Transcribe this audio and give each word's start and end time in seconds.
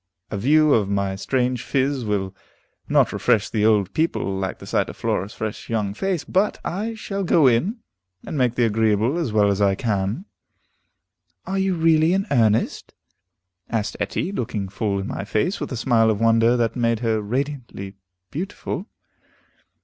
A 0.31 0.37
view 0.39 0.73
of 0.73 0.89
my 0.89 1.15
strange 1.15 1.61
phiz 1.63 2.03
will 2.05 2.33
not 2.89 3.13
refresh 3.13 3.51
the 3.51 3.63
old 3.67 3.93
people 3.93 4.35
like 4.35 4.57
the 4.57 4.65
sight 4.65 4.89
of 4.89 4.97
Flora's 4.97 5.35
fresh 5.35 5.69
young 5.69 5.93
face, 5.93 6.23
but 6.23 6.59
I 6.65 6.95
shall 6.95 7.23
go 7.23 7.45
in, 7.45 7.81
and 8.25 8.35
make 8.35 8.55
the 8.55 8.65
agreeable 8.65 9.19
as 9.19 9.31
well 9.31 9.51
as 9.51 9.61
I 9.61 9.75
can." 9.75 10.25
"Are 11.45 11.59
you 11.59 11.75
really 11.75 12.13
in 12.13 12.25
earnest?" 12.31 12.95
asked 13.69 13.95
Etty, 13.99 14.31
looking 14.31 14.69
full 14.69 14.97
in 14.97 15.05
my 15.05 15.23
face, 15.23 15.59
with 15.59 15.71
a 15.71 15.77
smile 15.77 16.09
of 16.09 16.19
wonder 16.19 16.57
that 16.57 16.75
made 16.75 17.01
her 17.01 17.21
radiantly 17.21 17.93
beautiful. 18.31 18.87